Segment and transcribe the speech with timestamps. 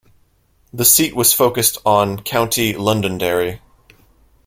[0.73, 3.61] The seat was focused on County Londonderry.